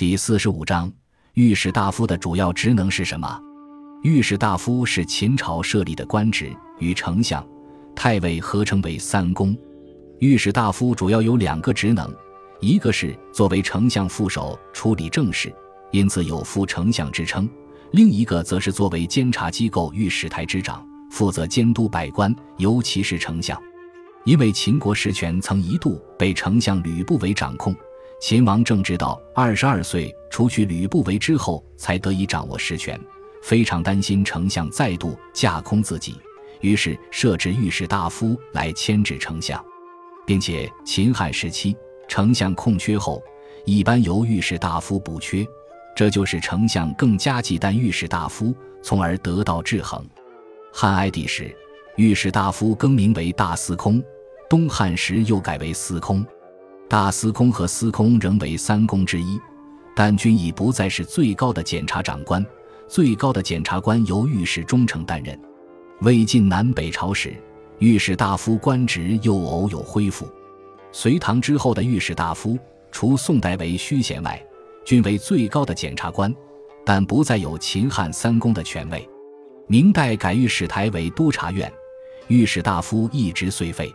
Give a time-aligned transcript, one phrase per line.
[0.00, 0.90] 第四十五章，
[1.34, 3.38] 御史大夫的主要职能是什么？
[4.02, 7.46] 御史大夫是秦朝设立的官职，与丞相、
[7.94, 9.54] 太尉合称为三公。
[10.20, 12.10] 御史大夫主要有两个职能，
[12.62, 15.54] 一个是作为丞相副手处理政事，
[15.90, 17.46] 因此有副丞相之称；
[17.92, 23.60] 另一个则是作为监察机构御史台之长，负责监督百官，尤其是丞相。
[24.24, 27.76] 因为秦国实权曾一度被丞相吕不韦掌控，
[28.20, 33.00] 秦王政直到二十二岁除去吕不韦之后，才得以掌握实权，
[33.42, 36.14] 非常担心丞相再度架空自己，
[36.60, 39.64] 于是设置御史大夫来牵制丞相，
[40.26, 41.74] 并且秦汉时期
[42.06, 43.22] 丞相空缺后，
[43.64, 45.46] 一般由御史大夫补缺，
[45.96, 50.04] 这就使丞相更加忌惮御史大夫，从而得到制衡。
[50.72, 51.54] 汉哀帝时。
[51.96, 54.02] 御史大夫更名为大司空，
[54.48, 56.24] 东汉时又改为司空。
[56.90, 59.40] 大司空和司空仍为三公之一，
[59.94, 62.44] 但均已不再是最高的检察长官。
[62.88, 65.38] 最高的检察官由御史中丞担任。
[66.00, 67.32] 魏晋南北朝时，
[67.78, 70.28] 御史大夫官职又偶有恢复。
[70.90, 72.58] 隋唐之后的御史大夫，
[72.90, 74.44] 除宋代为虚衔外，
[74.84, 76.34] 均为最高的检察官，
[76.84, 79.08] 但不再有秦汉三公的权位。
[79.68, 81.72] 明代改御史台为都察院。
[82.26, 83.94] 御史大夫一职虽废，